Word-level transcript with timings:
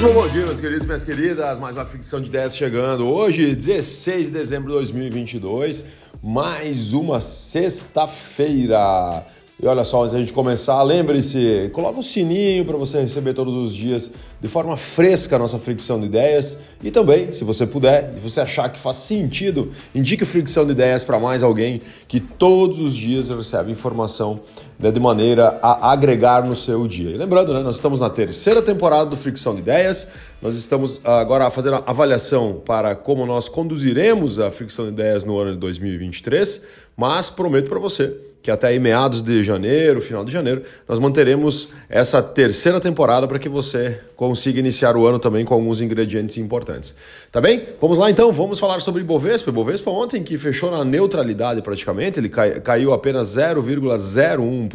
Muitíssimo 0.00 0.14
bom 0.14 0.28
dia, 0.28 0.46
meus 0.46 0.60
queridos 0.60 0.86
minhas 0.86 1.04
queridas. 1.04 1.58
Mais 1.58 1.76
uma 1.76 1.84
ficção 1.84 2.22
de 2.22 2.28
ideias 2.28 2.56
chegando. 2.56 3.06
Hoje, 3.06 3.54
16 3.54 4.28
de 4.28 4.32
dezembro 4.32 4.68
de 4.68 4.74
2022, 4.74 5.84
mais 6.22 6.94
uma 6.94 7.20
sexta-feira. 7.20 9.26
E 9.62 9.66
olha 9.66 9.84
só, 9.84 10.00
antes 10.00 10.14
da 10.14 10.20
gente 10.20 10.32
começar, 10.32 10.82
lembre-se, 10.82 11.68
coloca 11.74 12.00
o 12.00 12.02
sininho 12.02 12.64
para 12.64 12.78
você 12.78 13.02
receber 13.02 13.34
todos 13.34 13.54
os 13.54 13.76
dias 13.76 14.10
de 14.40 14.48
forma 14.48 14.74
fresca 14.74 15.36
a 15.36 15.38
nossa 15.38 15.58
fricção 15.58 16.00
de 16.00 16.06
ideias. 16.06 16.56
E 16.82 16.90
também, 16.90 17.30
se 17.30 17.44
você 17.44 17.66
puder, 17.66 18.14
e 18.16 18.20
você 18.20 18.40
achar 18.40 18.72
que 18.72 18.80
faz 18.80 18.96
sentido, 18.96 19.70
indique 19.94 20.24
fricção 20.24 20.64
de 20.64 20.72
ideias 20.72 21.04
para 21.04 21.18
mais 21.18 21.42
alguém 21.42 21.82
que 22.08 22.20
todos 22.20 22.80
os 22.80 22.96
dias 22.96 23.28
recebe 23.28 23.70
informação 23.70 24.40
né, 24.80 24.90
de 24.90 24.98
maneira 24.98 25.58
a 25.62 25.92
agregar 25.92 26.44
no 26.44 26.56
seu 26.56 26.88
dia. 26.88 27.10
E 27.10 27.16
lembrando, 27.16 27.52
né, 27.52 27.62
nós 27.62 27.76
estamos 27.76 28.00
na 28.00 28.08
terceira 28.08 28.62
temporada 28.62 29.06
do 29.06 29.16
Fricção 29.16 29.54
de 29.54 29.60
Ideias. 29.60 30.08
Nós 30.40 30.54
estamos 30.54 31.00
agora 31.04 31.50
fazendo 31.50 31.76
a 31.76 31.82
avaliação 31.86 32.62
para 32.64 32.94
como 32.94 33.26
nós 33.26 33.48
conduziremos 33.48 34.40
a 34.40 34.50
Fricção 34.50 34.86
de 34.86 34.92
Ideias 34.92 35.24
no 35.24 35.38
ano 35.38 35.52
de 35.52 35.58
2023, 35.58 36.64
mas 36.96 37.28
prometo 37.28 37.68
para 37.68 37.78
você 37.78 38.16
que 38.42 38.50
até 38.50 38.76
meados 38.78 39.20
de 39.20 39.42
janeiro, 39.44 40.00
final 40.00 40.24
de 40.24 40.32
janeiro, 40.32 40.62
nós 40.88 40.98
manteremos 40.98 41.70
essa 41.88 42.22
terceira 42.22 42.80
temporada 42.80 43.28
para 43.28 43.38
que 43.38 43.48
você 43.48 44.00
consiga 44.16 44.58
iniciar 44.58 44.96
o 44.96 45.06
ano 45.06 45.18
também 45.18 45.44
com 45.44 45.52
alguns 45.52 45.82
ingredientes 45.82 46.38
importantes. 46.38 46.94
Tá 47.30 47.40
bem? 47.40 47.68
Vamos 47.80 47.98
lá 47.98 48.10
então, 48.10 48.32
vamos 48.32 48.58
falar 48.58 48.80
sobre 48.80 49.02
Ibovespa. 49.02 49.50
Ibovespa 49.50 49.90
ontem 49.90 50.22
que 50.22 50.38
fechou 50.38 50.70
na 50.70 50.84
neutralidade 50.84 51.60
praticamente, 51.60 52.18
ele 52.18 52.30
caiu 52.30 52.94
apenas 52.94 53.36
0,01%, 53.36 54.69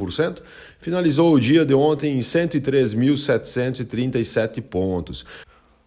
finalizou 0.80 1.34
o 1.34 1.40
dia 1.40 1.66
de 1.66 1.74
ontem 1.74 2.16
em 2.16 2.20
103.737 2.20 4.62
pontos. 4.62 5.26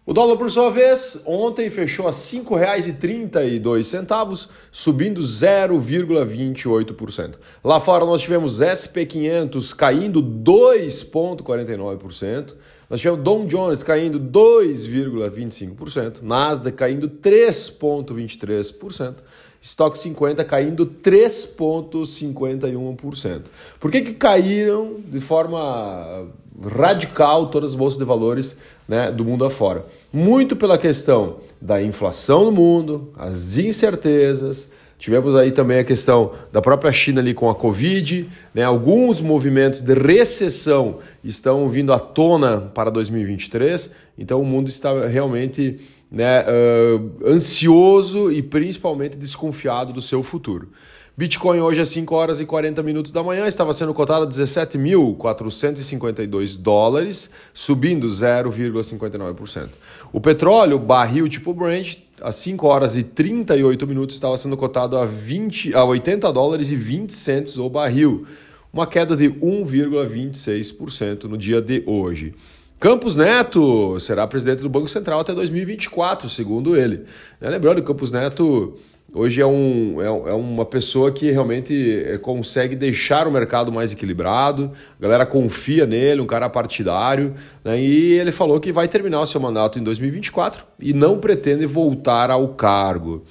O 0.09 0.13
dólar, 0.13 0.37
por 0.37 0.49
sua 0.49 0.71
vez, 0.71 1.21
ontem 1.23 1.69
fechou 1.69 2.07
a 2.07 2.09
R$ 2.09 2.15
5,32, 2.15 4.49
subindo 4.71 5.21
0,28%. 5.21 7.35
Lá 7.63 7.79
fora 7.79 8.07
nós 8.07 8.23
tivemos 8.23 8.59
SP500 8.59 9.75
caindo 9.75 10.23
2,49%. 10.23 12.55
Nós 12.89 13.01
tivemos 13.01 13.23
Dow 13.23 13.45
Jones 13.45 13.83
caindo 13.83 14.19
2,25%, 14.19 16.23
Nasdaq 16.23 16.75
caindo 16.75 17.07
3,23%, 17.07 19.17
Stock 19.61 19.95
50 19.97 20.43
caindo 20.43 20.85
3,51%. 20.85 23.43
Por 23.79 23.89
que, 23.91 24.01
que 24.01 24.13
caíram 24.13 24.97
de 25.05 25.19
forma 25.19 26.27
radical 26.61 27.47
todas 27.47 27.71
as 27.71 27.75
bolsas 27.75 27.97
de 27.97 28.05
valores 28.05 28.57
né, 28.87 29.11
do 29.11 29.23
mundo 29.23 29.45
afora. 29.45 29.85
Muito 30.11 30.55
pela 30.55 30.77
questão 30.77 31.37
da 31.61 31.81
inflação 31.81 32.45
no 32.45 32.51
mundo, 32.51 33.13
as 33.17 33.57
incertezas. 33.57 34.71
Tivemos 34.99 35.33
aí 35.33 35.51
também 35.53 35.79
a 35.79 35.83
questão 35.85 36.33
da 36.51 36.61
própria 36.61 36.91
China 36.91 37.21
ali 37.21 37.33
com 37.33 37.49
a 37.49 37.55
Covid, 37.55 38.29
né? 38.53 38.63
alguns 38.63 39.21
movimentos 39.21 39.79
de 39.79 39.93
recessão 39.93 40.97
estão 41.23 41.69
vindo 41.69 41.93
à 41.93 41.99
tona 41.99 42.69
para 42.75 42.91
2023, 42.91 43.91
então 44.17 44.41
o 44.41 44.45
mundo 44.45 44.67
está 44.67 45.07
realmente 45.07 45.79
né, 46.11 46.41
uh, 46.41 47.11
ansioso 47.25 48.29
e 48.29 48.43
principalmente 48.43 49.15
desconfiado 49.15 49.93
do 49.93 50.01
seu 50.01 50.21
futuro. 50.21 50.67
Bitcoin 51.15 51.59
hoje 51.59 51.79
às 51.81 51.87
5 51.89 52.15
horas 52.15 52.41
e 52.41 52.45
40 52.45 52.83
minutos 52.83 53.13
da 53.13 53.23
manhã 53.23 53.45
estava 53.45 53.73
sendo 53.73 53.93
cotado 53.93 54.23
a 54.23 54.27
17.452 54.27 56.57
dólares, 56.57 57.29
subindo 57.53 58.07
0,59%. 58.07 59.67
O 60.11 60.19
petróleo, 60.21 60.79
barril 60.79 61.27
tipo 61.27 61.53
Brent, 61.53 61.97
às 62.21 62.35
5 62.35 62.67
horas 62.67 62.95
e 62.95 63.03
38 63.03 63.85
minutos 63.87 64.15
estava 64.15 64.35
sendo 64.37 64.55
cotado 64.57 64.97
a, 64.97 65.05
20, 65.05 65.75
a 65.75 65.83
80 65.83 66.31
dólares 66.31 66.71
e 66.71 66.75
20 66.75 67.13
centes 67.13 67.57
o 67.57 67.69
barril, 67.69 68.25
uma 68.71 68.85
queda 68.85 69.15
de 69.15 69.29
1,26% 69.29 71.23
no 71.25 71.37
dia 71.37 71.61
de 71.61 71.83
hoje. 71.85 72.33
Campos 72.79 73.15
Neto 73.15 73.99
será 73.99 74.25
presidente 74.25 74.61
do 74.61 74.69
Banco 74.69 74.87
Central 74.87 75.19
até 75.19 75.33
2024, 75.33 76.29
segundo 76.29 76.77
ele. 76.77 77.03
Lembrando 77.41 77.81
que 77.81 77.87
Campos 77.87 78.09
Neto 78.09 78.77
hoje 79.13 79.41
é, 79.41 79.45
um, 79.45 80.01
é, 80.01 80.05
é, 80.05 80.33
uma 80.33 80.65
pessoa 80.65 81.11
que 81.11 81.31
realmente 81.31 82.03
é, 82.05 82.17
consegue 82.17 82.75
deixar 82.75 83.27
o 83.27 83.31
mercado 83.31 83.71
mais 83.71 83.93
equilibrado, 83.93 84.71
a 84.99 85.01
galera 85.01 85.25
confia 85.25 85.85
nele, 85.85 86.21
um 86.21 86.25
cara 86.25 86.49
partidário, 86.49 87.33
né? 87.63 87.79
e 87.79 88.13
ele 88.13 88.31
falou 88.31 88.59
que 88.59 88.71
vai 88.71 88.87
terminar 88.87 89.21
o 89.21 89.25
seu 89.25 89.41
mandato 89.41 89.79
em 89.79 89.83
2024 89.83 90.63
e 90.79 90.93
não 90.93 91.19
pretende 91.19 91.65
voltar 91.65 92.31
ao 92.31 92.49
cargo. 92.49 93.23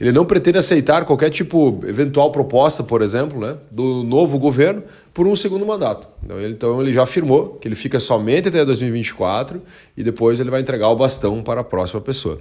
Ele 0.00 0.12
não 0.12 0.24
pretende 0.24 0.58
aceitar 0.58 1.04
qualquer 1.04 1.30
tipo, 1.30 1.80
eventual 1.86 2.30
proposta, 2.30 2.82
por 2.82 3.02
exemplo, 3.02 3.40
né, 3.40 3.56
do 3.70 4.02
novo 4.02 4.38
governo 4.38 4.82
por 5.12 5.26
um 5.26 5.36
segundo 5.36 5.64
mandato. 5.64 6.08
Então 6.22 6.40
ele, 6.40 6.52
então 6.52 6.80
ele 6.80 6.92
já 6.92 7.04
afirmou 7.04 7.50
que 7.60 7.68
ele 7.68 7.76
fica 7.76 8.00
somente 8.00 8.48
até 8.48 8.64
2024 8.64 9.62
e 9.96 10.02
depois 10.02 10.40
ele 10.40 10.50
vai 10.50 10.60
entregar 10.60 10.88
o 10.88 10.96
bastão 10.96 11.42
para 11.42 11.60
a 11.60 11.64
próxima 11.64 12.00
pessoa. 12.00 12.40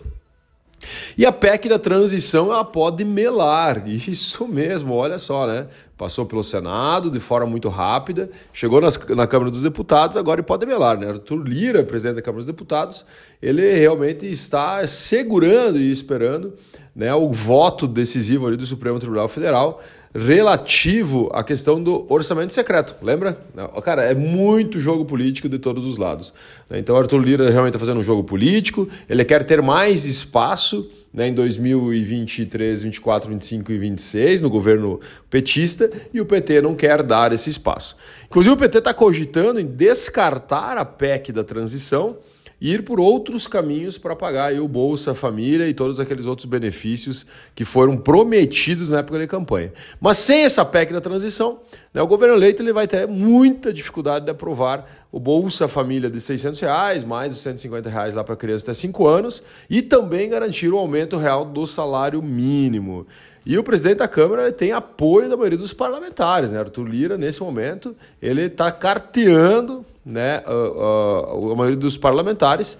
E 1.17 1.25
a 1.25 1.31
PEC 1.31 1.69
da 1.69 1.79
transição 1.79 2.51
ela 2.51 2.63
pode 2.63 3.03
melar, 3.03 3.83
isso 3.87 4.47
mesmo, 4.47 4.93
olha 4.93 5.17
só, 5.17 5.47
né? 5.47 5.67
Passou 5.97 6.25
pelo 6.25 6.43
Senado 6.43 7.09
de 7.09 7.19
forma 7.19 7.47
muito 7.47 7.69
rápida, 7.69 8.29
chegou 8.51 8.81
nas, 8.81 8.97
na 9.09 9.27
Câmara 9.27 9.51
dos 9.51 9.61
Deputados, 9.61 10.17
agora 10.17 10.41
pode 10.43 10.65
melar, 10.65 10.97
né? 10.97 11.09
Arthur 11.09 11.43
Lira, 11.43 11.83
presidente 11.83 12.15
da 12.15 12.21
Câmara 12.21 12.43
dos 12.43 12.47
Deputados, 12.47 13.05
ele 13.41 13.73
realmente 13.75 14.27
está 14.27 14.85
segurando 14.87 15.77
e 15.77 15.91
esperando 15.91 16.53
né, 16.95 17.13
o 17.13 17.31
voto 17.31 17.87
decisivo 17.87 18.47
ali 18.47 18.57
do 18.57 18.65
Supremo 18.65 18.99
Tribunal 18.99 19.27
Federal 19.27 19.81
relativo 20.13 21.29
à 21.33 21.43
questão 21.43 21.81
do 21.81 22.05
orçamento 22.11 22.53
secreto. 22.53 22.95
Lembra? 23.01 23.37
Cara, 23.83 24.03
é 24.03 24.13
muito 24.13 24.79
jogo 24.79 25.05
político 25.05 25.49
de 25.49 25.57
todos 25.57 25.85
os 25.85 25.97
lados. 25.97 26.33
Então, 26.69 26.95
Arthur 26.95 27.19
Lira 27.19 27.49
realmente 27.49 27.75
está 27.75 27.79
fazendo 27.79 27.99
um 27.99 28.03
jogo 28.03 28.23
político, 28.23 28.87
ele 29.09 29.25
quer 29.25 29.43
ter 29.43 29.61
mais 29.61 30.05
espaço 30.05 30.89
né, 31.13 31.27
em 31.27 31.33
2023, 31.33 32.83
24, 32.83 33.29
25 33.29 33.71
e 33.71 33.77
26 33.77 34.41
no 34.41 34.49
governo 34.49 34.99
petista 35.29 35.89
e 36.13 36.21
o 36.21 36.25
PT 36.25 36.61
não 36.61 36.75
quer 36.75 37.01
dar 37.03 37.31
esse 37.31 37.49
espaço. 37.49 37.95
Inclusive, 38.25 38.53
o 38.53 38.57
PT 38.57 38.77
está 38.79 38.93
cogitando 38.93 39.59
em 39.59 39.65
descartar 39.65 40.77
a 40.77 40.85
PEC 40.85 41.31
da 41.31 41.43
transição 41.43 42.17
ir 42.63 42.83
por 42.83 42.97
outros 42.97 43.45
caminhos 43.45 43.97
para 43.97 44.15
pagar 44.15 44.53
o 44.53 44.69
Bolsa 44.69 45.13
Família 45.13 45.67
e 45.67 45.73
todos 45.73 45.99
aqueles 45.99 46.25
outros 46.25 46.45
benefícios 46.45 47.25
que 47.53 47.65
foram 47.65 47.97
prometidos 47.97 48.89
na 48.89 48.99
época 48.99 49.19
da 49.19 49.27
campanha. 49.27 49.73
Mas 49.99 50.19
sem 50.19 50.45
essa 50.45 50.63
PEC 50.63 50.93
da 50.93 51.01
transição, 51.01 51.59
né, 51.93 52.01
o 52.01 52.07
governo 52.07 52.35
eleito 52.35 52.63
ele 52.63 52.71
vai 52.71 52.87
ter 52.87 53.05
muita 53.05 53.73
dificuldade 53.73 54.23
de 54.23 54.31
aprovar 54.31 54.89
o 55.11 55.19
Bolsa 55.19 55.67
Família 55.67 56.09
de 56.09 56.21
600 56.21 56.57
reais, 56.61 57.03
mais 57.03 57.33
os 57.33 57.41
150 57.41 57.89
reais 57.89 58.15
lá 58.15 58.23
para 58.23 58.37
criança 58.37 58.63
até 58.63 58.73
5 58.73 59.05
anos 59.05 59.43
e 59.69 59.81
também 59.81 60.29
garantir 60.29 60.69
o 60.69 60.77
aumento 60.77 61.17
real 61.17 61.43
do 61.43 61.67
salário 61.67 62.21
mínimo. 62.21 63.05
E 63.45 63.57
o 63.57 63.63
presidente 63.63 63.97
da 63.97 64.07
Câmara 64.07 64.49
tem 64.53 64.71
apoio 64.71 65.29
da 65.29 65.35
maioria 65.35 65.57
dos 65.57 65.73
parlamentares. 65.73 66.53
Né? 66.53 66.59
Arthur 66.59 66.87
Lira, 66.87 67.17
nesse 67.17 67.43
momento, 67.43 67.93
ele 68.21 68.43
está 68.43 68.71
carteando 68.71 69.85
né, 70.05 70.43
a, 70.45 71.51
a, 71.51 71.55
maioria 71.55 71.77
dos 71.77 71.97
parlamentares, 71.97 72.77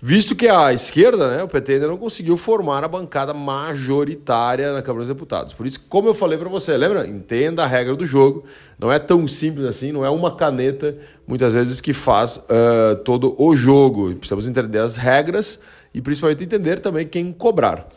visto 0.00 0.36
que 0.36 0.46
a 0.48 0.72
esquerda, 0.72 1.36
né, 1.36 1.42
o 1.42 1.48
PT, 1.48 1.74
ainda 1.74 1.88
não 1.88 1.96
conseguiu 1.96 2.36
formar 2.36 2.84
a 2.84 2.88
bancada 2.88 3.34
majoritária 3.34 4.72
na 4.72 4.82
Câmara 4.82 5.00
dos 5.00 5.08
Deputados. 5.08 5.52
Por 5.54 5.66
isso, 5.66 5.80
como 5.88 6.08
eu 6.08 6.14
falei 6.14 6.38
para 6.38 6.48
você, 6.48 6.76
lembra? 6.76 7.06
Entenda 7.06 7.64
a 7.64 7.66
regra 7.66 7.96
do 7.96 8.06
jogo. 8.06 8.44
Não 8.78 8.92
é 8.92 8.98
tão 8.98 9.26
simples 9.26 9.66
assim, 9.66 9.90
não 9.90 10.04
é 10.04 10.10
uma 10.10 10.36
caneta, 10.36 10.94
muitas 11.26 11.54
vezes, 11.54 11.80
que 11.80 11.92
faz 11.92 12.46
uh, 12.48 12.96
todo 13.02 13.34
o 13.42 13.56
jogo. 13.56 14.14
Precisamos 14.14 14.46
entender 14.46 14.78
as 14.78 14.96
regras 14.96 15.60
e, 15.92 16.00
principalmente, 16.00 16.44
entender 16.44 16.78
também 16.80 17.06
quem 17.06 17.32
cobrar. 17.32 17.88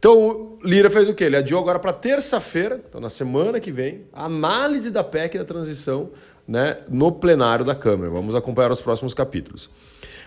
Então, 0.00 0.56
Lira 0.64 0.88
fez 0.88 1.10
o 1.10 1.14
quê? 1.14 1.24
Ele 1.24 1.36
adiou 1.36 1.60
agora 1.60 1.78
para 1.78 1.92
terça-feira, 1.92 2.80
então 2.88 3.02
na 3.02 3.10
semana 3.10 3.60
que 3.60 3.70
vem, 3.70 4.06
a 4.10 4.24
análise 4.24 4.90
da 4.90 5.04
PEC 5.04 5.36
da 5.36 5.44
transição 5.44 6.10
né, 6.50 6.78
no 6.88 7.12
plenário 7.12 7.64
da 7.64 7.76
Câmara. 7.76 8.10
Vamos 8.10 8.34
acompanhar 8.34 8.72
os 8.72 8.80
próximos 8.80 9.14
capítulos. 9.14 9.70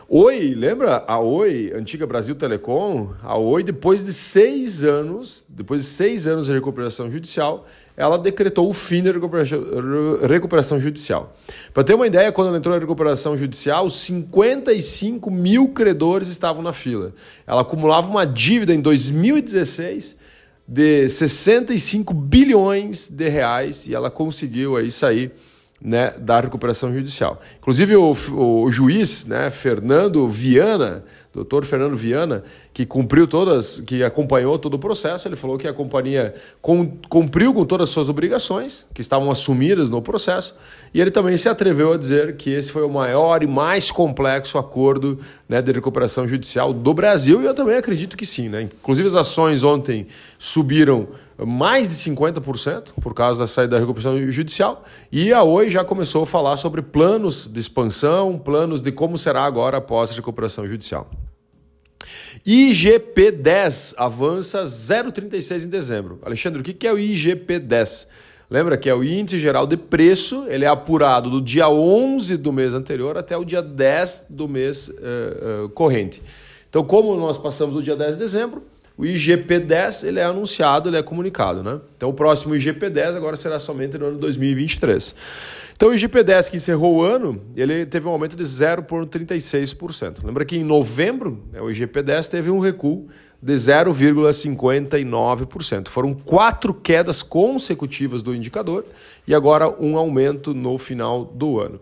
Oi, 0.07 0.53
lembra 0.55 1.03
a 1.05 1.19
Oi, 1.19 1.73
antiga 1.75 2.07
Brasil 2.07 2.33
Telecom? 2.33 3.09
A 3.21 3.37
Oi, 3.37 3.61
depois 3.61 4.05
de 4.05 4.13
seis 4.13 4.85
anos, 4.85 5.45
depois 5.49 5.81
de 5.81 5.87
seis 5.87 6.25
anos 6.25 6.45
de 6.45 6.53
recuperação 6.53 7.11
judicial, 7.11 7.65
ela 7.97 8.17
decretou 8.17 8.69
o 8.69 8.73
fim 8.73 9.03
da 9.03 9.11
recuperação, 9.11 10.79
judicial. 10.79 11.35
Para 11.73 11.83
ter 11.83 11.93
uma 11.93 12.07
ideia, 12.07 12.31
quando 12.31 12.47
ela 12.47 12.57
entrou 12.57 12.73
na 12.73 12.79
recuperação 12.79 13.37
judicial, 13.37 13.89
55 13.89 15.29
mil 15.29 15.69
credores 15.69 16.29
estavam 16.29 16.63
na 16.63 16.71
fila. 16.71 17.13
Ela 17.45 17.63
acumulava 17.63 18.07
uma 18.07 18.25
dívida 18.25 18.73
em 18.73 18.79
2016 18.79 20.19
de 20.65 21.09
65 21.09 22.13
bilhões 22.13 23.09
de 23.09 23.27
reais 23.27 23.87
e 23.87 23.93
ela 23.93 24.09
conseguiu 24.09 24.77
aí 24.77 24.89
sair 24.89 25.33
né, 25.83 26.13
da 26.17 26.39
recuperação 26.39 26.93
judicial. 26.93 27.41
Inclusive 27.59 27.95
o, 27.97 28.15
o, 28.31 28.71
juiz, 28.71 29.25
né, 29.25 29.49
Fernando 29.49 30.29
Viana, 30.29 31.03
doutor 31.33 31.65
Fernando 31.65 31.95
Viana, 31.95 32.43
que 32.71 32.85
cumpriu 32.85 33.27
todas, 33.27 33.81
que 33.81 34.03
acompanhou 34.03 34.59
todo 34.59 34.75
o 34.75 34.79
processo, 34.79 35.27
ele 35.27 35.35
falou 35.35 35.57
que 35.57 35.67
a 35.67 35.73
companhia 35.73 36.33
cumpriu 37.09 37.53
com 37.53 37.65
todas 37.65 37.89
as 37.89 37.93
suas 37.93 38.07
obrigações, 38.07 38.87
que 38.93 39.01
estavam 39.01 39.31
assumidas 39.31 39.89
no 39.89 40.01
processo, 40.01 40.55
e 40.93 41.01
ele 41.01 41.09
também 41.09 41.35
se 41.35 41.49
atreveu 41.49 41.93
a 41.93 41.97
dizer 41.97 42.37
que 42.37 42.51
esse 42.51 42.71
foi 42.71 42.83
o 42.83 42.89
maior 42.89 43.41
e 43.41 43.47
mais 43.47 43.89
complexo 43.89 44.59
acordo 44.59 45.19
né, 45.49 45.59
de 45.61 45.71
recuperação 45.71 46.27
judicial 46.27 46.71
do 46.71 46.93
Brasil, 46.93 47.41
e 47.41 47.45
eu 47.45 47.53
também 47.55 47.77
acredito 47.77 48.15
que 48.15 48.25
sim. 48.25 48.47
Né? 48.47 48.61
Inclusive 48.61 49.07
as 49.07 49.15
ações 49.15 49.63
ontem 49.63 50.05
subiram 50.37 51.07
mais 51.37 51.89
de 51.89 51.95
50% 51.95 52.93
por 53.01 53.13
causa 53.13 53.39
da 53.39 53.47
saída 53.47 53.75
da 53.75 53.79
recuperação 53.79 54.31
judicial. 54.31 54.83
E 55.11 55.33
a 55.33 55.41
Oi 55.41 55.69
já 55.69 55.83
começou 55.83 56.23
a 56.23 56.27
falar 56.27 56.57
sobre 56.57 56.81
planos 56.81 57.47
de 57.47 57.59
expansão, 57.59 58.37
planos 58.37 58.81
de 58.81 58.91
como 58.91 59.17
será 59.17 59.43
agora 59.43 59.77
após 59.77 60.11
a 60.11 60.15
recuperação 60.15 60.67
judicial. 60.67 61.09
IGP-10 62.45 63.95
avança 63.97 64.63
0,36 64.63 65.65
em 65.65 65.69
dezembro. 65.69 66.19
Alexandre, 66.23 66.61
o 66.61 66.63
que 66.63 66.85
é 66.85 66.91
o 66.91 66.97
IGP-10? 66.97 68.07
Lembra 68.49 68.77
que 68.77 68.89
é 68.89 68.93
o 68.93 69.03
índice 69.03 69.39
geral 69.39 69.65
de 69.65 69.77
preço, 69.77 70.45
ele 70.49 70.65
é 70.65 70.67
apurado 70.67 71.29
do 71.29 71.41
dia 71.41 71.69
11 71.69 72.37
do 72.37 72.51
mês 72.51 72.73
anterior 72.73 73.17
até 73.17 73.35
o 73.37 73.45
dia 73.45 73.61
10 73.61 74.27
do 74.29 74.47
mês 74.47 74.89
uh, 74.89 75.65
uh, 75.65 75.69
corrente. 75.69 76.21
Então, 76.69 76.83
como 76.83 77.15
nós 77.15 77.37
passamos 77.37 77.75
o 77.75 77.81
dia 77.81 77.95
10 77.95 78.13
de 78.13 78.19
dezembro, 78.19 78.63
o 78.97 79.03
IGP-10 79.03 80.07
ele 80.07 80.19
é 80.19 80.23
anunciado, 80.23 80.89
ele 80.89 80.97
é 80.97 81.03
comunicado. 81.03 81.63
Né? 81.63 81.79
Então 81.97 82.09
o 82.09 82.13
próximo 82.13 82.55
IGP-10 82.55 83.15
agora 83.15 83.35
será 83.35 83.57
somente 83.57 83.97
no 83.97 84.05
ano 84.05 84.17
2023. 84.19 85.15
Então 85.75 85.89
o 85.89 85.93
IGP-10 85.93 86.49
que 86.49 86.55
encerrou 86.57 86.97
o 86.97 87.01
ano, 87.01 87.41
ele 87.55 87.85
teve 87.85 88.05
um 88.07 88.11
aumento 88.11 88.35
de 88.35 88.43
0,36%. 88.43 90.23
Lembra 90.23 90.43
que 90.45 90.55
em 90.55 90.63
novembro 90.63 91.43
né, 91.51 91.61
o 91.61 91.65
IGP-10 91.65 92.29
teve 92.29 92.49
um 92.49 92.59
recuo 92.59 93.07
de 93.41 93.53
0,59%. 93.53 95.89
Foram 95.89 96.13
quatro 96.13 96.73
quedas 96.73 97.21
consecutivas 97.21 98.23
do 98.23 98.33
indicador 98.33 98.85
e 99.27 99.35
agora 99.35 99.69
um 99.81 99.97
aumento 99.97 100.53
no 100.53 100.77
final 100.77 101.25
do 101.25 101.59
ano. 101.59 101.81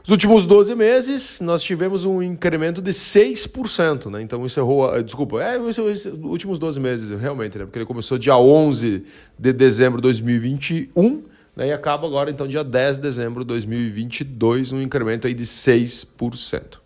Nos 0.00 0.10
últimos 0.10 0.46
12 0.46 0.74
meses, 0.74 1.40
nós 1.40 1.62
tivemos 1.62 2.04
um 2.04 2.22
incremento 2.22 2.82
de 2.82 2.90
6%, 2.90 4.10
né? 4.10 4.20
Então 4.20 4.44
encerrou, 4.44 5.02
desculpa, 5.02 5.42
é, 5.42 5.58
os 5.58 5.78
últimos 6.22 6.58
12 6.58 6.78
meses, 6.78 7.08
realmente, 7.18 7.56
né? 7.56 7.64
Porque 7.64 7.78
ele 7.78 7.86
começou 7.86 8.18
dia 8.18 8.36
11 8.36 9.02
de 9.38 9.52
dezembro 9.54 9.96
de 9.98 10.02
2021, 10.02 11.22
né? 11.56 11.68
E 11.68 11.72
acaba 11.72 12.06
agora, 12.06 12.30
então, 12.30 12.46
dia 12.46 12.64
10 12.64 12.96
de 12.96 13.02
dezembro 13.02 13.44
de 13.44 13.48
2022, 13.48 14.72
um 14.72 14.80
incremento 14.80 15.26
aí 15.26 15.34
de 15.34 15.44
6%. 15.44 16.78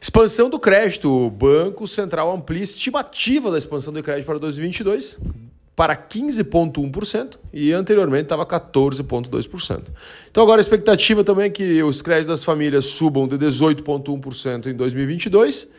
Expansão 0.00 0.48
do 0.48 0.58
crédito. 0.58 1.10
O 1.10 1.30
Banco 1.30 1.86
Central 1.86 2.32
amplia 2.32 2.60
a 2.60 2.64
estimativa 2.64 3.50
da 3.50 3.58
expansão 3.58 3.92
do 3.92 4.02
crédito 4.02 4.26
para 4.26 4.38
2022 4.38 5.18
para 5.74 5.94
15,1% 5.94 7.38
e 7.52 7.70
anteriormente 7.70 8.22
estava 8.22 8.46
14,2%. 8.46 9.82
Então 10.30 10.42
agora 10.42 10.58
a 10.58 10.62
expectativa 10.62 11.22
também 11.22 11.46
é 11.46 11.50
que 11.50 11.82
os 11.82 12.00
créditos 12.00 12.28
das 12.28 12.44
famílias 12.44 12.86
subam 12.86 13.28
de 13.28 13.36
18,1% 13.36 14.68
em 14.68 14.74
2022 14.74 15.70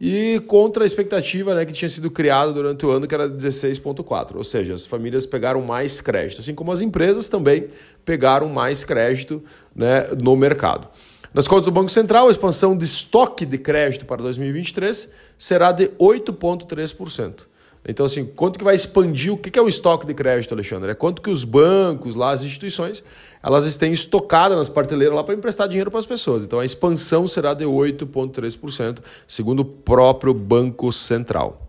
e 0.00 0.40
contra 0.46 0.84
a 0.84 0.86
expectativa 0.86 1.54
né, 1.54 1.64
que 1.64 1.72
tinha 1.72 1.88
sido 1.88 2.10
criada 2.10 2.52
durante 2.52 2.84
o 2.84 2.90
ano, 2.90 3.06
que 3.06 3.14
era 3.14 3.28
16,4%. 3.28 4.36
Ou 4.36 4.44
seja, 4.44 4.74
as 4.74 4.86
famílias 4.86 5.26
pegaram 5.26 5.62
mais 5.62 6.00
crédito, 6.00 6.40
assim 6.40 6.54
como 6.54 6.72
as 6.72 6.80
empresas 6.80 7.28
também 7.28 7.68
pegaram 8.04 8.48
mais 8.48 8.84
crédito 8.84 9.42
né, 9.74 10.08
no 10.20 10.36
mercado. 10.36 10.88
Nas 11.32 11.48
contas 11.48 11.66
do 11.66 11.72
Banco 11.72 11.90
Central, 11.90 12.28
a 12.28 12.30
expansão 12.30 12.76
de 12.76 12.84
estoque 12.84 13.44
de 13.44 13.58
crédito 13.58 14.06
para 14.06 14.22
2023 14.22 15.10
será 15.36 15.72
de 15.72 15.88
8,3%. 15.88 17.46
Então, 17.86 18.06
assim, 18.06 18.24
quanto 18.24 18.58
que 18.58 18.64
vai 18.64 18.74
expandir, 18.74 19.32
o 19.32 19.36
que 19.36 19.58
é 19.58 19.62
o 19.62 19.68
estoque 19.68 20.06
de 20.06 20.14
crédito, 20.14 20.54
Alexandre? 20.54 20.90
É 20.90 20.94
quanto 20.94 21.20
que 21.20 21.28
os 21.28 21.44
bancos, 21.44 22.14
lá, 22.14 22.30
as 22.30 22.42
instituições, 22.42 23.04
elas 23.42 23.76
têm 23.76 23.92
estocada 23.92 24.56
nas 24.56 24.70
parteleiras 24.70 25.14
lá 25.14 25.22
para 25.22 25.34
emprestar 25.34 25.68
dinheiro 25.68 25.90
para 25.90 25.98
as 25.98 26.06
pessoas. 26.06 26.44
Então, 26.44 26.60
a 26.60 26.64
expansão 26.64 27.26
será 27.26 27.52
de 27.52 27.64
8,3%, 27.64 29.00
segundo 29.26 29.60
o 29.60 29.64
próprio 29.64 30.32
Banco 30.32 30.90
Central. 30.90 31.60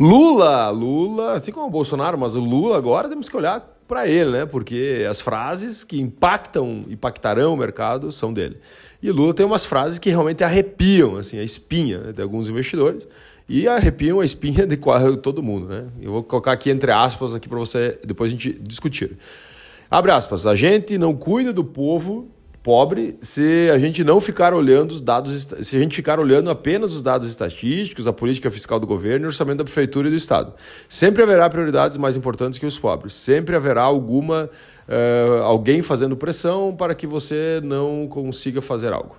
Lula, 0.00 0.70
Lula, 0.70 1.32
assim 1.32 1.52
como 1.52 1.66
o 1.66 1.70
Bolsonaro, 1.70 2.16
mas 2.16 2.34
o 2.34 2.40
Lula 2.40 2.78
agora 2.78 3.08
temos 3.08 3.28
que 3.28 3.36
olhar 3.36 3.76
para 3.86 4.08
ele, 4.08 4.30
né? 4.30 4.46
Porque 4.46 5.06
as 5.08 5.20
frases 5.20 5.84
que 5.84 6.00
impactam, 6.00 6.84
impactarão 6.88 7.54
o 7.54 7.56
mercado 7.56 8.10
são 8.10 8.32
dele. 8.32 8.58
E 9.02 9.10
Lula 9.10 9.34
tem 9.34 9.44
umas 9.44 9.64
frases 9.64 9.98
que 9.98 10.08
realmente 10.08 10.42
arrepiam 10.42 11.16
assim, 11.16 11.38
a 11.38 11.42
espinha 11.42 11.98
né, 11.98 12.12
de 12.12 12.22
alguns 12.22 12.48
investidores 12.48 13.06
e 13.48 13.68
arrepiam 13.68 14.20
a 14.20 14.24
espinha 14.24 14.66
de 14.66 14.76
todo 15.22 15.42
mundo. 15.42 15.68
Né? 15.68 15.86
Eu 16.00 16.12
vou 16.12 16.22
colocar 16.22 16.52
aqui 16.52 16.70
entre 16.70 16.90
aspas 16.90 17.34
aqui 17.34 17.48
para 17.48 17.58
você 17.58 17.98
depois 18.04 18.30
a 18.30 18.32
gente 18.32 18.58
discutir. 18.60 19.16
Abre 19.90 20.10
aspas. 20.10 20.46
A 20.46 20.54
gente 20.54 20.98
não 20.98 21.14
cuida 21.14 21.52
do 21.52 21.64
povo 21.64 22.30
pobre 22.66 23.16
se 23.20 23.70
a 23.72 23.78
gente 23.78 24.02
não 24.02 24.20
ficar 24.20 24.52
olhando 24.52 24.90
os 24.90 25.00
dados, 25.00 25.48
se 25.60 25.76
a 25.76 25.78
gente 25.78 25.94
ficar 25.94 26.18
olhando 26.18 26.50
apenas 26.50 26.92
os 26.94 27.00
dados 27.00 27.28
estatísticos, 27.28 28.08
a 28.08 28.12
política 28.12 28.50
fiscal 28.50 28.80
do 28.80 28.88
governo 28.88 29.24
e 29.24 29.26
o 29.26 29.28
orçamento 29.28 29.58
da 29.58 29.64
prefeitura 29.64 30.08
e 30.08 30.10
do 30.10 30.16
estado. 30.16 30.52
Sempre 30.88 31.22
haverá 31.22 31.48
prioridades 31.48 31.96
mais 31.96 32.16
importantes 32.16 32.58
que 32.58 32.66
os 32.66 32.76
pobres. 32.76 33.14
Sempre 33.14 33.54
haverá 33.54 33.82
alguma 33.82 34.50
uh, 34.88 35.42
alguém 35.44 35.80
fazendo 35.80 36.16
pressão 36.16 36.74
para 36.74 36.92
que 36.92 37.06
você 37.06 37.60
não 37.62 38.08
consiga 38.08 38.60
fazer 38.60 38.92
algo. 38.92 39.14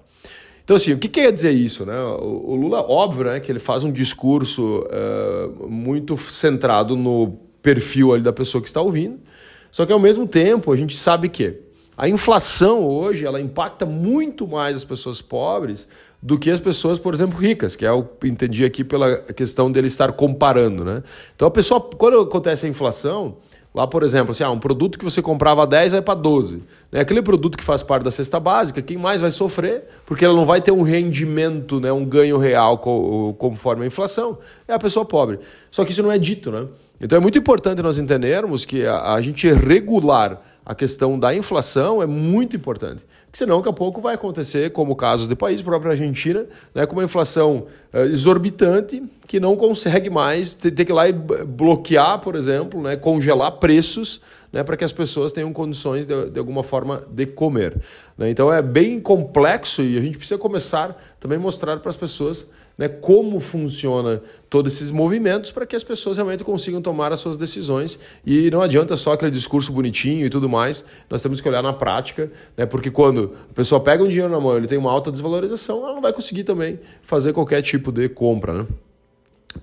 Então, 0.68 0.76
assim, 0.76 0.92
o 0.92 0.98
que 0.98 1.08
quer 1.08 1.32
dizer 1.32 1.52
isso? 1.52 1.86
Né? 1.86 1.98
O, 1.98 2.54
Lula, 2.54 2.82
óbvio, 2.82 3.24
né, 3.24 3.40
que 3.40 3.50
ele 3.50 3.58
faz 3.58 3.86
um 3.86 3.92
discurso 3.92 4.80
uh, 4.82 5.70
muito 5.70 6.18
centrado 6.18 6.94
no 6.94 7.38
perfil 7.62 8.12
ali 8.12 8.22
da 8.22 8.34
pessoa 8.34 8.62
que 8.62 8.68
está 8.68 8.82
ouvindo, 8.82 9.18
só 9.72 9.86
que 9.86 9.94
ao 9.94 10.00
mesmo 10.00 10.28
tempo 10.28 10.70
a 10.74 10.76
gente 10.76 10.98
sabe 10.98 11.30
que 11.30 11.62
a 11.96 12.10
inflação 12.10 12.86
hoje 12.86 13.26
ela 13.26 13.40
impacta 13.40 13.86
muito 13.86 14.46
mais 14.46 14.76
as 14.76 14.84
pessoas 14.84 15.22
pobres 15.22 15.88
do 16.22 16.38
que 16.38 16.52
as 16.52 16.60
pessoas, 16.60 17.00
por 17.00 17.14
exemplo, 17.14 17.40
ricas, 17.40 17.78
que 17.78 17.86
é 17.86 17.92
o 17.94 18.04
que 18.04 18.28
entendi 18.28 18.66
aqui 18.66 18.84
pela 18.84 19.20
questão 19.22 19.72
dele 19.72 19.88
estar 19.88 20.12
comparando. 20.12 20.84
Né? 20.84 21.02
Então 21.34 21.48
a 21.48 21.52
pessoa, 21.52 21.80
quando 21.80 22.20
acontece 22.20 22.66
a 22.66 22.70
inflação, 22.70 23.38
Lá, 23.78 23.86
por 23.86 24.02
exemplo, 24.02 24.32
assim, 24.32 24.44
ah, 24.44 24.50
um 24.50 24.58
produto 24.58 24.98
que 24.98 25.06
você 25.06 25.22
comprava 25.22 25.62
a 25.62 25.66
10 25.68 25.92
vai 25.92 26.02
para 26.02 26.16
12. 26.16 26.64
Né? 26.92 27.00
Aquele 27.00 27.22
produto 27.22 27.56
que 27.56 27.64
faz 27.64 27.84
parte 27.84 28.02
da 28.02 28.10
cesta 28.10 28.40
básica, 28.40 28.82
quem 28.82 28.98
mais 28.98 29.22
vai 29.22 29.30
sofrer, 29.30 29.84
porque 30.04 30.26
ela 30.26 30.34
não 30.34 30.48
vai 30.48 30.60
ter 30.60 30.72
um 30.72 30.82
rendimento, 30.82 31.80
né, 31.80 31.92
um 31.92 32.04
ganho 32.04 32.40
real 32.40 32.80
conforme 33.38 33.84
a 33.84 33.86
inflação, 33.86 34.40
é 34.68 34.74
a 34.74 34.80
pessoa 34.80 35.06
pobre. 35.06 35.38
Só 35.70 35.86
que 35.86 35.92
isso 35.92 36.02
não 36.02 36.12
é 36.12 36.18
dito, 36.18 36.50
né? 36.50 36.66
Então 37.00 37.20
é 37.20 37.22
muito 37.22 37.38
importante 37.38 37.80
nós 37.84 38.00
entendermos 38.00 38.66
que 38.66 38.84
a, 38.84 39.14
a 39.14 39.22
gente 39.22 39.48
regular 39.54 40.42
a 40.66 40.74
questão 40.74 41.20
da 41.20 41.36
inflação 41.36 42.02
é 42.02 42.08
muito 42.08 42.56
importante. 42.56 43.06
Senão, 43.38 43.58
daqui 43.58 43.70
a 43.70 43.74
pouco 43.74 44.02
vai 44.02 44.16
acontecer, 44.16 44.72
como 44.72 44.94
o 44.94 44.96
caso 44.96 45.30
do 45.30 45.38
país, 45.38 45.62
própria 45.62 45.92
Argentina, 45.92 46.48
né, 46.74 46.88
com 46.88 46.94
uma 46.94 47.04
inflação 47.04 47.68
uh, 47.94 48.00
exorbitante 48.00 49.04
que 49.28 49.40
não 49.40 49.56
consegue 49.56 50.10
mais 50.10 50.56
ter, 50.56 50.72
ter, 50.72 50.86
que 50.86 50.92
ir 50.92 50.96
lá 50.96 51.08
e 51.08 51.14
bloquear, 51.14 52.18
por 52.18 52.34
exemplo, 52.34 52.82
né, 52.82 52.96
congelar 52.96 53.52
preços 53.60 54.22
né, 54.58 54.64
para 54.64 54.76
que 54.76 54.84
as 54.84 54.92
pessoas 54.92 55.32
tenham 55.32 55.54
condições, 55.54 56.08
de, 56.08 56.32
de 56.32 56.40
alguma 56.40 56.64
forma, 56.64 57.04
de 57.12 57.28
comer. 57.28 57.80
Né? 58.18 58.32
Então 58.32 58.52
é 58.52 58.60
bem 58.60 59.00
complexo 59.00 59.84
e 59.84 59.96
a 60.00 60.02
gente 60.02 60.18
precisa 60.18 60.40
começar 60.40 61.00
também 61.20 61.38
mostrar 61.38 61.78
para 61.78 61.90
as 61.90 61.96
pessoas 61.96 62.50
né, 62.76 62.88
como 62.88 63.40
funciona 63.40 64.20
todos 64.50 64.74
esses 64.74 64.90
movimentos 64.90 65.52
para 65.52 65.64
que 65.64 65.76
as 65.76 65.84
pessoas 65.84 66.18
realmente 66.18 66.44
consigam 66.44 66.82
tomar 66.82 67.14
as 67.14 67.20
suas 67.20 67.38
decisões. 67.38 68.00
E 68.26 68.50
não 68.50 68.64
adianta 68.64 68.96
só 68.96 69.14
aquele 69.14 69.30
discurso 69.30 69.72
bonitinho 69.72 70.26
e 70.26 70.30
tudo 70.30 70.50
mais, 70.50 70.88
nós 71.08 71.22
temos 71.22 71.40
que 71.40 71.48
olhar 71.48 71.62
na 71.62 71.74
prática, 71.74 72.32
né, 72.58 72.66
porque 72.66 72.90
quando 72.90 73.36
a 73.52 73.54
pessoa 73.54 73.80
pega 73.80 74.04
um 74.04 74.08
dinheiro 74.08 74.32
na 74.32 74.40
mão 74.40 74.58
ele 74.58 74.66
tem 74.66 74.80
uma 74.80 74.92
alta 74.92 75.12
desvalorização, 75.12 75.84
ela 75.84 75.94
não 75.94 76.02
vai 76.02 76.14
conseguir 76.14 76.44
também 76.44 76.80
fazer 77.04 77.32
qualquer 77.32 77.62
tipo 77.62 77.92
de 77.92 78.10
compra. 78.10 78.54
Né? 78.54 78.66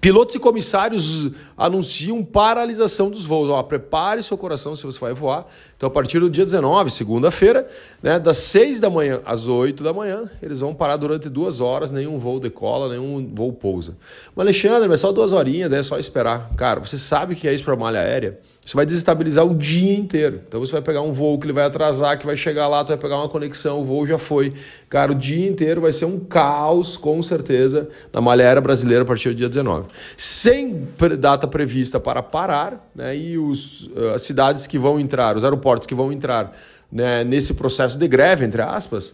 Pilotos 0.00 0.34
e 0.34 0.38
comissários 0.38 1.30
anunciam 1.56 2.24
paralisação 2.24 3.10
dos 3.10 3.24
voos. 3.24 3.48
Ó, 3.48 3.62
prepare 3.62 4.22
seu 4.22 4.36
coração 4.36 4.74
se 4.74 4.84
você 4.84 4.98
vai 4.98 5.12
voar. 5.12 5.46
Então, 5.76 5.86
a 5.86 5.90
partir 5.90 6.18
do 6.18 6.28
dia 6.28 6.44
19, 6.44 6.90
segunda-feira, 6.90 7.68
né, 8.02 8.18
das 8.18 8.38
6 8.38 8.80
da 8.80 8.90
manhã 8.90 9.20
às 9.24 9.46
8 9.46 9.82
da 9.84 9.92
manhã, 9.92 10.28
eles 10.42 10.60
vão 10.60 10.74
parar 10.74 10.96
durante 10.96 11.28
duas 11.28 11.60
horas, 11.60 11.90
nenhum 11.90 12.18
voo 12.18 12.40
decola, 12.40 12.88
nenhum 12.88 13.30
voo 13.34 13.52
pousa. 13.52 13.96
Mas, 14.34 14.44
Alexandre, 14.44 14.88
mas 14.88 15.00
só 15.00 15.12
duas 15.12 15.32
horinhas, 15.32 15.70
né, 15.70 15.78
é 15.78 15.82
só 15.82 15.98
esperar. 15.98 16.50
Cara, 16.56 16.80
você 16.80 16.96
sabe 16.96 17.34
que 17.36 17.46
é 17.46 17.54
isso 17.54 17.64
para 17.64 17.76
malha 17.76 18.00
aérea? 18.00 18.40
Isso 18.64 18.76
vai 18.76 18.86
desestabilizar 18.86 19.44
o 19.44 19.54
dia 19.54 19.94
inteiro. 19.94 20.40
Então 20.48 20.58
você 20.58 20.72
vai 20.72 20.80
pegar 20.80 21.02
um 21.02 21.12
voo 21.12 21.38
que 21.38 21.44
ele 21.44 21.52
vai 21.52 21.64
atrasar, 21.64 22.18
que 22.18 22.24
vai 22.24 22.34
chegar 22.34 22.66
lá, 22.66 22.82
tu 22.82 22.88
vai 22.88 22.96
pegar 22.96 23.18
uma 23.18 23.28
conexão, 23.28 23.82
o 23.82 23.84
voo 23.84 24.06
já 24.06 24.16
foi. 24.16 24.54
Cara, 24.88 25.12
o 25.12 25.14
dia 25.14 25.46
inteiro 25.46 25.82
vai 25.82 25.92
ser 25.92 26.06
um 26.06 26.18
caos, 26.18 26.96
com 26.96 27.22
certeza, 27.22 27.90
na 28.10 28.22
malha 28.22 28.42
aérea 28.42 28.62
brasileira 28.62 29.02
a 29.02 29.06
partir 29.06 29.28
do 29.28 29.34
dia 29.34 29.50
19. 29.50 29.88
Sem 30.16 30.88
data 31.18 31.46
prevista 31.46 32.00
para 32.00 32.22
parar, 32.22 32.90
né? 32.94 33.14
E 33.14 33.36
os, 33.36 33.90
eh, 33.94 34.14
as 34.14 34.22
cidades 34.22 34.66
que 34.66 34.78
vão 34.78 34.98
entrar, 34.98 35.36
os 35.36 35.44
aeroportos 35.44 35.86
que 35.86 35.94
vão 35.94 36.10
entrar 36.10 36.56
né, 36.90 37.22
nesse 37.22 37.52
processo 37.52 37.98
de 37.98 38.08
greve, 38.08 38.46
entre 38.46 38.62
aspas, 38.62 39.12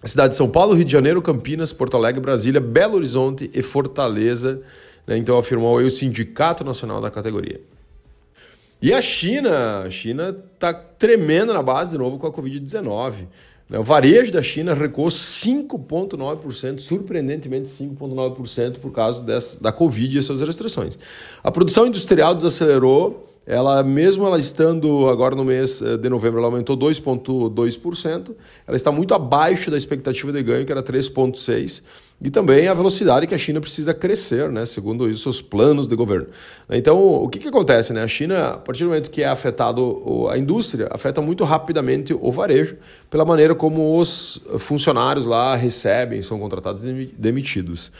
a 0.00 0.06
cidade 0.06 0.30
de 0.30 0.36
São 0.36 0.48
Paulo, 0.48 0.74
Rio 0.74 0.84
de 0.84 0.92
Janeiro, 0.92 1.20
Campinas, 1.20 1.72
Porto 1.72 1.96
Alegre, 1.96 2.20
Brasília, 2.20 2.60
Belo 2.60 2.94
Horizonte 2.94 3.50
e 3.52 3.62
Fortaleza. 3.62 4.62
Né? 5.08 5.16
Então 5.16 5.36
afirmou 5.36 5.76
aí 5.76 5.84
o 5.84 5.90
Sindicato 5.90 6.62
Nacional 6.62 7.00
da 7.00 7.10
categoria. 7.10 7.60
E 8.82 8.94
a 8.94 9.02
China, 9.02 9.80
a 9.80 9.90
China 9.90 10.36
está 10.54 10.72
tremendo 10.72 11.52
na 11.52 11.62
base 11.62 11.92
de 11.92 11.98
novo 11.98 12.18
com 12.18 12.26
a 12.26 12.32
Covid-19. 12.32 13.26
Né? 13.68 13.78
O 13.78 13.84
varejo 13.84 14.32
da 14.32 14.42
China 14.42 14.74
recuou 14.74 15.08
5,9%, 15.08 16.80
surpreendentemente 16.80 17.68
5,9% 17.68 18.78
por 18.78 18.90
causa 18.90 19.22
dessa, 19.22 19.62
da 19.62 19.70
Covid 19.70 20.18
e 20.18 20.22
suas 20.22 20.40
restrições. 20.40 20.98
A 21.42 21.50
produção 21.50 21.86
industrial 21.86 22.34
desacelerou, 22.34 23.29
ela 23.50 23.82
mesmo 23.82 24.24
ela 24.24 24.38
estando 24.38 25.08
agora 25.08 25.34
no 25.34 25.44
mês 25.44 25.82
eh, 25.82 25.96
de 25.96 26.08
novembro, 26.08 26.38
ela 26.38 26.46
aumentou 26.46 26.76
2,2%, 26.76 28.30
ela 28.64 28.76
está 28.76 28.92
muito 28.92 29.12
abaixo 29.12 29.72
da 29.72 29.76
expectativa 29.76 30.30
de 30.30 30.40
ganho, 30.40 30.64
que 30.64 30.70
era 30.70 30.84
3,6%. 30.84 31.82
E 32.22 32.30
também 32.30 32.68
a 32.68 32.74
velocidade 32.74 33.26
que 33.26 33.34
a 33.34 33.38
China 33.38 33.60
precisa 33.60 33.92
crescer, 33.92 34.50
né, 34.50 34.64
segundo 34.64 35.04
os 35.04 35.20
seus 35.20 35.42
planos 35.42 35.88
de 35.88 35.96
governo. 35.96 36.28
Então, 36.68 36.96
o 37.00 37.28
que, 37.28 37.40
que 37.40 37.48
acontece? 37.48 37.92
Né? 37.92 38.02
A 38.02 38.06
China, 38.06 38.50
a 38.50 38.58
partir 38.58 38.84
do 38.84 38.90
momento 38.90 39.10
que 39.10 39.22
é 39.22 39.26
afetado 39.28 40.28
a 40.30 40.38
indústria, 40.38 40.86
afeta 40.90 41.20
muito 41.20 41.42
rapidamente 41.42 42.14
o 42.14 42.30
varejo, 42.30 42.76
pela 43.08 43.24
maneira 43.24 43.54
como 43.54 43.98
os 43.98 44.40
funcionários 44.60 45.26
lá 45.26 45.56
recebem, 45.56 46.22
são 46.22 46.38
contratados 46.38 46.84
e 46.84 47.10
demitidos. 47.18 47.90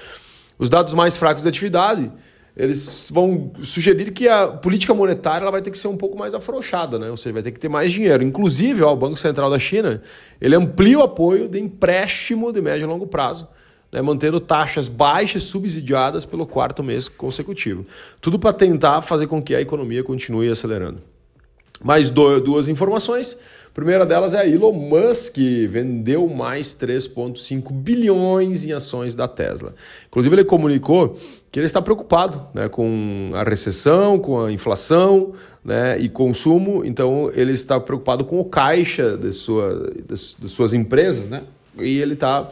Os 0.59 0.69
dados 0.69 0.95
mais 0.95 1.17
fracos 1.17 1.43
da 1.43 1.49
atividade, 1.49 2.13
eles 2.57 3.11
vão 3.13 3.53
sugerir 3.63 4.13
que 4.13 4.29
a 4.29 4.49
política 4.49 4.93
monetária 4.93 5.45
ela 5.45 5.51
vai 5.51 5.63
ter 5.63 5.71
que 5.71 5.79
ser 5.79 5.89
um 5.89 5.97
pouco 5.97 6.19
mais 6.19 6.35
afrouxada, 6.35 6.99
né? 6.99 7.11
ou 7.11 7.17
seja, 7.17 7.33
vai 7.33 7.43
ter 7.43 7.53
que 7.53 7.61
ter 7.61 7.69
mais 7.69 7.93
dinheiro. 7.93 8.23
Inclusive, 8.23 8.83
ó, 8.83 8.93
o 8.93 8.97
Banco 8.97 9.17
Central 9.17 9.51
da 9.51 9.59
China 9.59 10.03
ele 10.41 10.55
amplia 10.55 10.99
o 10.99 11.03
apoio 11.03 11.49
de 11.49 11.59
empréstimo 11.59 12.53
de 12.53 12.61
médio 12.61 12.85
e 12.85 12.87
longo 12.87 13.07
prazo 13.07 13.49
né, 13.93 14.01
mantendo 14.01 14.41
taxas 14.41 14.89
baixas 14.89 15.45
subsidiadas 15.45 16.25
pelo 16.25 16.47
quarto 16.47 16.83
mês 16.83 17.09
consecutivo. 17.09 17.85
Tudo 18.21 18.39
para 18.39 18.53
tentar 18.53 19.03
fazer 19.03 19.27
com 19.27 19.43
que 19.43 19.55
a 19.55 19.61
economia 19.61 20.05
continue 20.05 20.49
acelerando. 20.49 21.03
Mais 21.83 22.11
duas 22.11 22.69
informações. 22.69 23.39
A 23.71 23.73
primeira 23.73 24.05
delas 24.05 24.35
é 24.35 24.41
a 24.41 24.47
Elon 24.47 24.73
Musk, 24.73 25.37
vendeu 25.69 26.27
mais 26.27 26.75
3,5 26.75 27.73
bilhões 27.73 28.67
em 28.67 28.73
ações 28.73 29.15
da 29.15 29.29
Tesla. 29.29 29.75
Inclusive, 30.09 30.35
ele 30.35 30.45
comunicou 30.45 31.17
que 31.53 31.59
ele 31.59 31.67
está 31.67 31.81
preocupado 31.81 32.49
né, 32.53 32.69
com 32.69 33.31
a 33.33 33.45
recessão, 33.45 34.19
com 34.19 34.45
a 34.45 34.51
inflação 34.51 35.35
né, 35.65 35.99
e 36.01 36.09
consumo. 36.09 36.85
Então, 36.85 37.31
ele 37.33 37.53
está 37.53 37.79
preocupado 37.79 38.25
com 38.25 38.41
o 38.41 38.45
caixa 38.45 39.17
de, 39.17 39.33
sua, 39.33 39.93
de, 40.05 40.15
de 40.15 40.49
suas 40.49 40.75
empresas, 40.75 41.27
né? 41.27 41.45
E 41.79 42.01
ele 42.01 42.15
está 42.15 42.51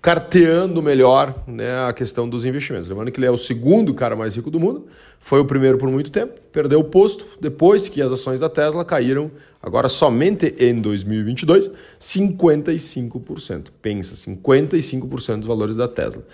carteando 0.00 0.82
melhor 0.82 1.42
né, 1.46 1.86
a 1.86 1.92
questão 1.92 2.28
dos 2.28 2.44
investimentos. 2.44 2.88
Lembrando 2.88 3.10
que 3.10 3.18
ele 3.18 3.26
é 3.26 3.30
o 3.30 3.38
segundo 3.38 3.92
cara 3.92 4.14
mais 4.14 4.36
rico 4.36 4.50
do 4.50 4.60
mundo, 4.60 4.86
foi 5.20 5.40
o 5.40 5.44
primeiro 5.44 5.76
por 5.76 5.90
muito 5.90 6.10
tempo, 6.10 6.40
perdeu 6.52 6.80
o 6.80 6.84
posto 6.84 7.26
depois 7.40 7.88
que 7.88 8.00
as 8.00 8.12
ações 8.12 8.40
da 8.40 8.48
Tesla 8.48 8.84
caíram, 8.84 9.30
agora 9.62 9.88
somente 9.88 10.54
em 10.58 10.80
2022, 10.80 11.70
55%. 12.00 13.66
Pensa, 13.82 14.14
55% 14.14 15.38
dos 15.38 15.46
valores 15.46 15.76
da 15.76 15.88
Tesla. 15.88 16.24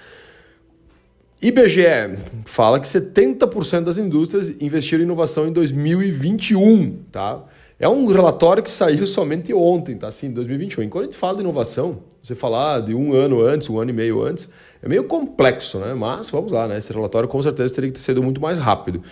IBGE 1.42 1.84
fala 2.46 2.80
que 2.80 2.86
70% 2.86 3.84
das 3.84 3.98
indústrias 3.98 4.50
investiram 4.62 5.02
em 5.02 5.04
inovação 5.04 5.46
em 5.46 5.52
2021, 5.52 6.98
tá? 7.10 7.42
É 7.78 7.88
um 7.88 8.06
relatório 8.06 8.62
que 8.62 8.70
saiu 8.70 9.06
somente 9.06 9.52
ontem, 9.52 9.96
tá? 9.96 10.08
Assim, 10.08 10.30
2021. 10.32 10.84
E 10.84 10.88
quando 10.88 11.04
a 11.04 11.06
gente 11.06 11.18
fala 11.18 11.34
de 11.34 11.40
inovação, 11.40 11.98
você 12.22 12.34
falar 12.34 12.80
de 12.80 12.94
um 12.94 13.12
ano 13.12 13.44
antes, 13.44 13.68
um 13.68 13.80
ano 13.80 13.90
e 13.90 13.92
meio 13.94 14.22
antes, 14.22 14.48
é 14.82 14.88
meio 14.88 15.04
complexo, 15.04 15.78
né? 15.78 15.92
Mas 15.92 16.30
vamos 16.30 16.52
lá, 16.52 16.68
né? 16.68 16.78
Esse 16.78 16.92
relatório 16.92 17.28
com 17.28 17.42
certeza 17.42 17.74
teria 17.74 17.90
que 17.90 17.98
ter 17.98 18.02
sido 18.02 18.22
muito 18.22 18.40
mais 18.40 18.58
rápido. 18.58 19.02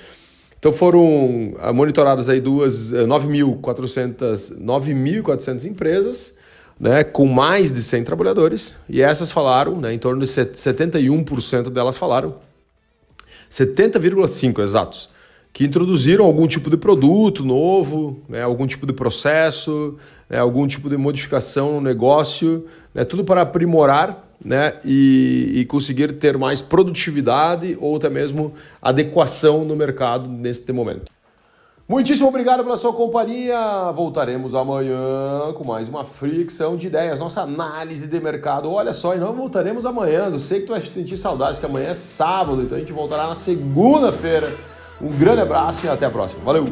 Então 0.62 0.72
foram 0.72 1.54
ah, 1.58 1.72
monitoradas 1.72 2.28
aí 2.28 2.40
duas 2.40 2.92
9.400 2.92 4.52
eh, 4.52 4.62
9.400 4.62 5.64
empresas, 5.64 6.38
né, 6.78 7.02
com 7.02 7.26
mais 7.26 7.72
de 7.72 7.82
100 7.82 8.04
trabalhadores, 8.04 8.76
e 8.88 9.02
essas 9.02 9.32
falaram, 9.32 9.80
né, 9.80 9.92
em 9.92 9.98
torno 9.98 10.24
de 10.24 10.26
71% 10.28 11.68
delas 11.68 11.96
falaram, 11.96 12.36
70,5 13.50 14.62
exatos, 14.62 15.08
que 15.52 15.64
introduziram 15.64 16.24
algum 16.24 16.46
tipo 16.46 16.70
de 16.70 16.76
produto 16.76 17.44
novo, 17.44 18.22
né, 18.28 18.42
algum 18.42 18.66
tipo 18.66 18.86
de 18.86 18.92
processo, 18.92 19.96
né, 20.28 20.38
algum 20.38 20.66
tipo 20.66 20.88
de 20.88 20.96
modificação 20.96 21.74
no 21.74 21.80
negócio, 21.80 22.66
né, 22.94 23.04
tudo 23.04 23.22
para 23.22 23.42
aprimorar 23.42 24.28
né, 24.42 24.74
e, 24.84 25.52
e, 25.54 25.64
conseguir 25.66 26.12
ter 26.14 26.36
mais 26.36 26.60
produtividade 26.60 27.76
ou 27.80 27.96
até 27.96 28.08
mesmo 28.08 28.54
adequação 28.80 29.64
no 29.64 29.76
mercado 29.76 30.28
neste 30.28 30.72
momento. 30.72 31.12
Muitíssimo 31.86 32.28
obrigado 32.28 32.64
pela 32.64 32.76
sua 32.76 32.92
companhia. 32.92 33.92
Voltaremos 33.92 34.54
amanhã 34.54 35.52
com 35.54 35.62
mais 35.62 35.88
uma 35.88 36.04
fricção 36.04 36.76
de 36.76 36.86
ideias, 36.86 37.20
nossa 37.20 37.42
análise 37.42 38.06
de 38.06 38.18
mercado. 38.18 38.70
Olha 38.72 38.92
só, 38.92 39.14
e 39.14 39.18
não 39.18 39.32
voltaremos 39.34 39.84
amanhã. 39.84 40.30
Eu 40.32 40.38
sei 40.38 40.60
que 40.60 40.66
tu 40.66 40.72
vai 40.72 40.80
sentir 40.80 41.16
saudades, 41.16 41.58
que 41.58 41.66
amanhã 41.66 41.88
é 41.88 41.94
sábado, 41.94 42.62
então 42.62 42.76
a 42.76 42.80
gente 42.80 42.92
voltará 42.92 43.26
na 43.26 43.34
segunda-feira 43.34 44.56
um 45.02 45.08
grande 45.08 45.40
abraço 45.40 45.86
e 45.86 45.88
até 45.88 46.06
a 46.06 46.10
próxima. 46.10 46.42
Valeu! 46.44 46.66